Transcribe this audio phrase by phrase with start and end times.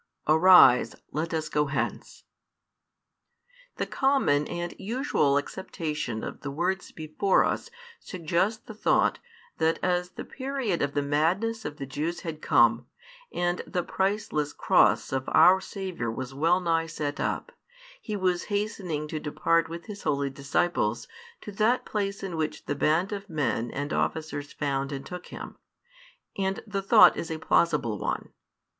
[0.27, 2.23] Arise, let us go hence.
[3.75, 9.19] The common and usual acceptation of the words before |361 us suggests the thought,
[9.59, 12.87] that as the period of the madness of the Jews had come,
[13.31, 17.51] and the priceless Cross of our Saviour was well nigh set up,
[18.01, 21.07] He was hastening to depart with His holy disciples,
[21.41, 25.57] to that place in which the band of men and officers found and took Him.
[26.35, 28.29] And the thought is a plausible one.